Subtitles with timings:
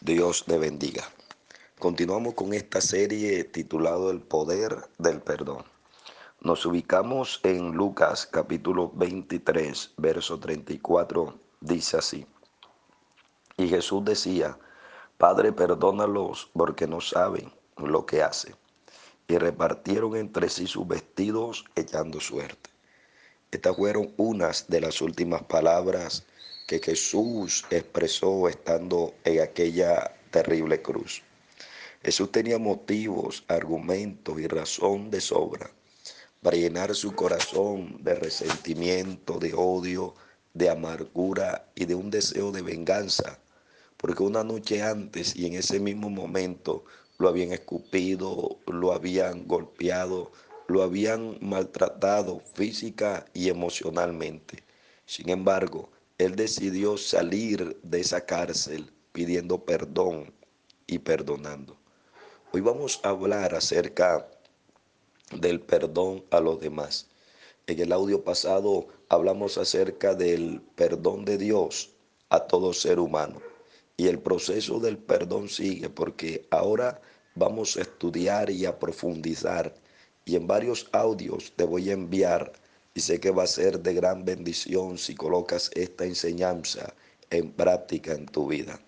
[0.00, 1.02] Dios te bendiga.
[1.80, 5.64] Continuamos con esta serie titulado El poder del perdón.
[6.40, 11.34] Nos ubicamos en Lucas capítulo 23, verso 34.
[11.60, 12.26] Dice así.
[13.56, 14.56] Y Jesús decía,
[15.16, 18.54] Padre, perdónalos porque no saben lo que hacen.
[19.26, 22.70] Y repartieron entre sí sus vestidos echando suerte.
[23.50, 26.24] Estas fueron unas de las últimas palabras
[26.68, 31.22] que Jesús expresó estando en aquella terrible cruz.
[32.04, 35.70] Jesús tenía motivos, argumentos y razón de sobra
[36.42, 40.14] para llenar su corazón de resentimiento, de odio,
[40.52, 43.38] de amargura y de un deseo de venganza,
[43.96, 46.84] porque una noche antes y en ese mismo momento
[47.16, 50.32] lo habían escupido, lo habían golpeado,
[50.66, 54.62] lo habían maltratado física y emocionalmente.
[55.06, 55.88] Sin embargo,
[56.18, 60.34] él decidió salir de esa cárcel pidiendo perdón
[60.88, 61.78] y perdonando.
[62.52, 64.28] Hoy vamos a hablar acerca
[65.30, 67.08] del perdón a los demás.
[67.68, 71.90] En el audio pasado hablamos acerca del perdón de Dios
[72.30, 73.40] a todo ser humano.
[73.96, 77.00] Y el proceso del perdón sigue porque ahora
[77.36, 79.72] vamos a estudiar y a profundizar.
[80.24, 82.52] Y en varios audios te voy a enviar
[82.98, 86.94] y sé que va a ser de gran bendición si colocas esta enseñanza
[87.30, 88.80] en práctica en tu vida.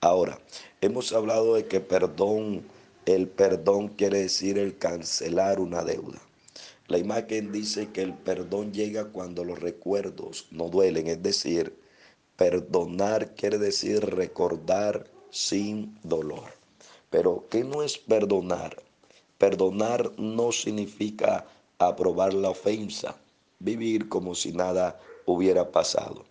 [0.00, 0.40] Ahora,
[0.80, 2.62] hemos hablado de que perdón,
[3.04, 6.18] el perdón quiere decir el cancelar una deuda.
[6.86, 11.76] La imagen dice que el perdón llega cuando los recuerdos no duelen, es decir,
[12.36, 16.54] perdonar quiere decir recordar sin dolor.
[17.10, 18.82] Pero, ¿qué no es perdonar?
[19.36, 21.44] Perdonar no significa
[21.78, 23.16] aprobar la ofensa,
[23.62, 26.24] vivir como si nada hubiera pasado.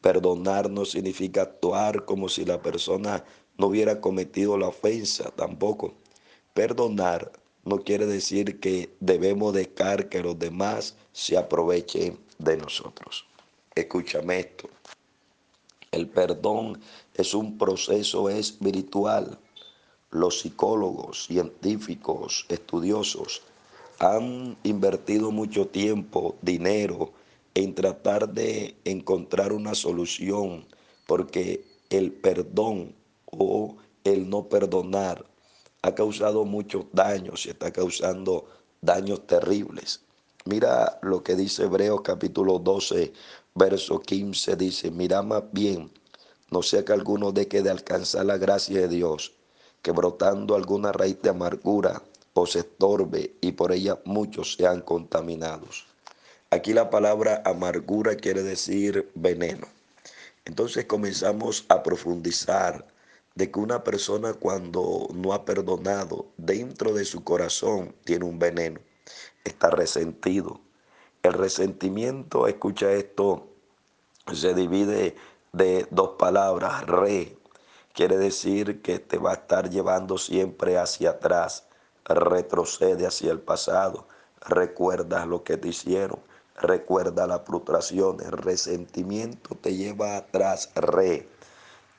[0.00, 3.24] Perdonar no significa actuar como si la persona
[3.58, 5.94] no hubiera cometido la ofensa tampoco.
[6.54, 7.32] Perdonar
[7.64, 13.26] no quiere decir que debemos dejar que los demás se aprovechen de nosotros.
[13.74, 14.68] Escúchame esto.
[15.90, 16.80] El perdón
[17.14, 19.38] es un proceso espiritual.
[20.10, 23.42] Los psicólogos, científicos, estudiosos
[23.98, 27.12] han invertido mucho tiempo, dinero
[27.54, 30.66] en tratar de encontrar una solución,
[31.06, 32.94] porque el perdón
[33.26, 35.24] o el no perdonar
[35.82, 38.46] ha causado muchos daños y está causando
[38.82, 40.00] daños terribles.
[40.44, 43.12] Mira lo que dice Hebreos capítulo 12,
[43.54, 45.90] verso 15, dice, mira más bien,
[46.50, 49.32] no sea que alguno deje de alcanzar la gracia de Dios,
[49.82, 52.02] que brotando alguna raíz de amargura
[52.38, 55.86] o se estorbe y por ella muchos sean contaminados.
[56.50, 59.66] Aquí la palabra amargura quiere decir veneno.
[60.44, 62.86] Entonces comenzamos a profundizar
[63.34, 68.80] de que una persona cuando no ha perdonado dentro de su corazón tiene un veneno,
[69.44, 70.60] está resentido.
[71.22, 73.48] El resentimiento, escucha esto,
[74.32, 75.16] se divide
[75.54, 77.34] de dos palabras, re,
[77.94, 81.66] quiere decir que te va a estar llevando siempre hacia atrás
[82.06, 84.06] retrocede hacia el pasado,
[84.40, 86.20] recuerda lo que te hicieron,
[86.56, 91.28] recuerda las frustraciones, resentimiento te lleva atrás, re.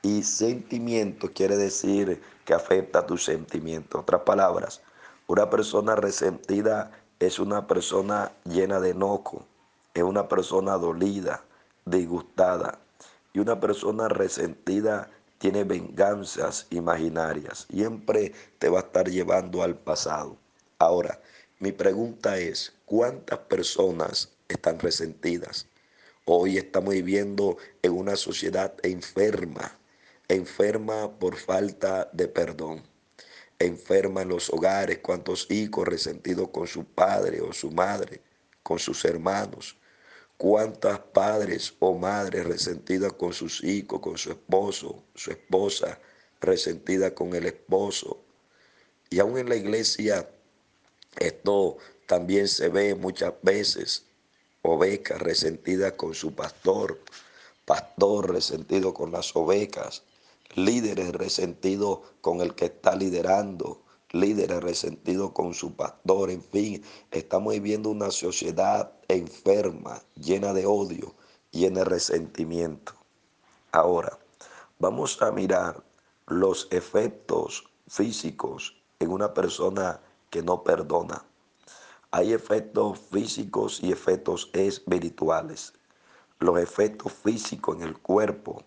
[0.02, 4.00] Y sentimiento quiere decir que afecta tu sentimiento.
[4.00, 4.80] Otras palabras,
[5.26, 9.44] una persona resentida es una persona llena de enojo,
[9.92, 11.42] es una persona dolida,
[11.84, 12.78] disgustada.
[13.32, 20.36] Y una persona resentida tiene venganzas imaginarias, siempre te va a estar llevando al pasado.
[20.78, 21.20] Ahora,
[21.60, 25.66] mi pregunta es, ¿cuántas personas están resentidas?
[26.24, 29.78] Hoy estamos viviendo en una sociedad enferma,
[30.28, 32.82] enferma por falta de perdón,
[33.58, 38.20] enferma en los hogares, cuántos hijos resentidos con su padre o su madre,
[38.62, 39.76] con sus hermanos,
[40.38, 45.98] cuántas padres o madres resentidas con sus hijos, con su esposo, su esposa,
[46.40, 48.18] resentida con el esposo.
[49.10, 50.28] Y aún en la iglesia
[51.18, 51.76] esto
[52.06, 54.04] también se ve muchas veces.
[54.62, 57.00] Ovejas resentidas con su pastor,
[57.64, 60.02] pastor resentido con las ovejas,
[60.54, 67.54] líderes resentidos con el que está liderando, líderes resentidos con su pastor, en fin, estamos
[67.54, 71.14] viviendo una sociedad enferma, llena de odio,
[71.50, 72.94] llena de resentimiento.
[73.72, 74.18] Ahora,
[74.78, 75.82] vamos a mirar
[76.26, 80.00] los efectos físicos en una persona
[80.30, 81.24] que no perdona.
[82.10, 85.74] Hay efectos físicos y efectos espirituales.
[86.38, 88.62] Los efectos físicos en el cuerpo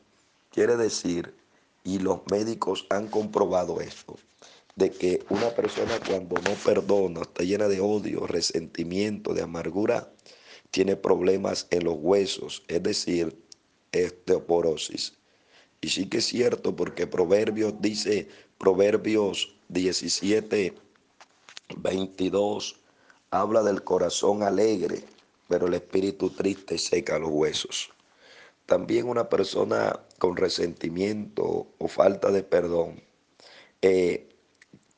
[0.51, 1.35] quiere decir
[1.83, 4.15] Y los médicos han comprobado esto,
[4.75, 10.11] de que una persona cuando no perdona, está llena de odio, resentimiento, de amargura,
[10.71, 13.37] tiene problemas en los huesos, es decir,
[13.93, 15.13] osteoporosis.
[15.81, 20.73] Y sí que es cierto porque Proverbios dice, Proverbios 17,
[21.77, 22.75] 22,
[23.31, 25.03] habla del corazón alegre,
[25.47, 27.89] pero el espíritu triste seca los huesos.
[28.65, 33.01] También una persona con resentimiento o falta de perdón
[33.81, 34.29] eh,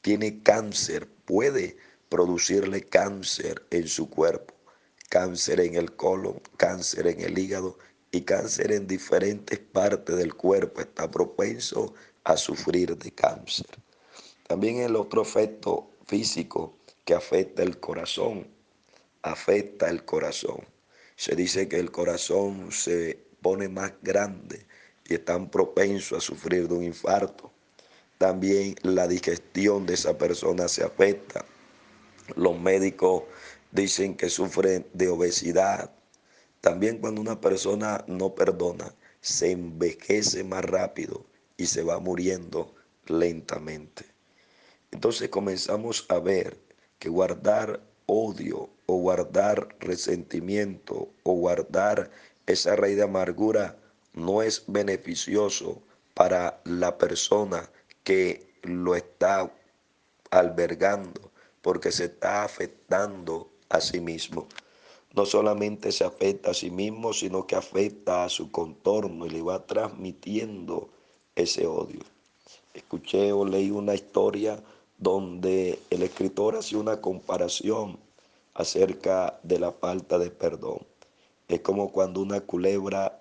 [0.04, 1.78] tiene cáncer, puede
[2.10, 4.54] producirle cáncer en su cuerpo,
[5.10, 7.80] cáncer en el colon, cáncer en el hígado
[8.12, 10.82] y cáncer en diferentes partes del cuerpo.
[10.82, 11.94] Está propenso
[12.26, 13.66] a sufrir de cáncer.
[14.46, 18.46] También el otro efecto físico que afecta el corazón,
[19.22, 20.68] afecta el corazón.
[21.16, 24.66] Se dice que el corazón se pone más grande
[25.06, 27.53] y están propensos a sufrir de un infarto.
[28.24, 31.44] También la digestión de esa persona se afecta.
[32.38, 33.24] Los médicos
[33.74, 35.92] dicen que sufren de obesidad.
[36.62, 41.26] También cuando una persona no perdona, se envejece más rápido
[41.58, 42.74] y se va muriendo
[43.08, 44.06] lentamente.
[44.92, 46.58] Entonces comenzamos a ver
[47.00, 52.10] que guardar odio o guardar resentimiento o guardar
[52.46, 53.78] esa raíz de amargura
[54.14, 55.84] no es beneficioso
[56.14, 57.70] para la persona
[58.04, 59.52] que lo está
[60.32, 64.48] albergando porque se está afectando a sí mismo.
[65.14, 69.42] No solamente se afecta a sí mismo, sino que afecta a su contorno y le
[69.42, 70.90] va transmitiendo
[71.36, 72.02] ese odio.
[72.74, 74.62] Escuché o leí una historia
[74.98, 78.00] donde el escritor hace una comparación
[78.54, 80.80] acerca de la falta de perdón.
[81.48, 83.20] Es como cuando una culebra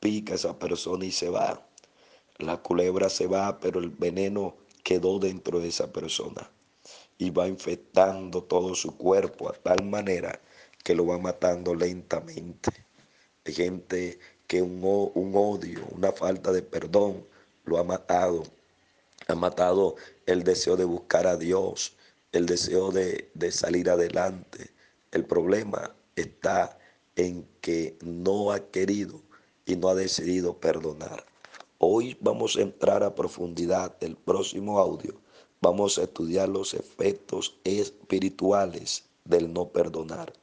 [0.00, 1.62] pica a esa persona y se va.
[2.40, 6.50] La culebra se va, pero el veneno quedó dentro de esa persona
[7.18, 10.40] y va infectando todo su cuerpo a tal manera
[10.82, 12.70] que lo va matando lentamente.
[13.44, 17.26] Hay gente que un, odio, una falta de perdón
[17.64, 18.42] lo ha matado.
[19.28, 21.94] Ha matado el deseo de buscar a Dios,
[22.32, 24.70] el deseo de, de salir adelante.
[25.12, 26.78] El problema está
[27.16, 29.20] en que no ha querido
[29.66, 31.29] y no ha decidido perdonar.
[31.82, 35.14] Hoy vamos a entrar a profundidad del próximo audio.
[35.62, 40.34] Vamos a estudiar los efectos espirituales del no perdonar.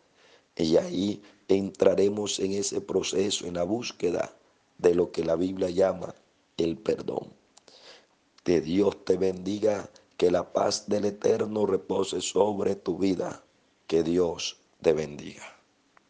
[0.56, 4.34] Y ahí entraremos en ese proceso, en la búsqueda
[4.80, 6.16] de lo que la Biblia llama
[6.58, 7.32] el perdón.
[8.44, 13.44] Que Dios te bendiga, que la paz del Eterno repose sobre tu vida.
[13.86, 15.57] Que Dios te bendiga.